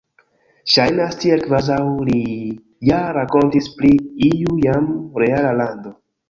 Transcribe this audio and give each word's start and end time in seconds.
Ŝajnas 0.75 1.17
tiel, 1.23 1.43
kvazaŭ 1.49 1.77
li 2.07 2.15
ja 2.89 3.03
rakontis 3.19 3.69
pri 3.77 3.93
iu 4.31 4.57
jam 4.65 4.89
reala 5.27 5.55
lando. 5.63 5.95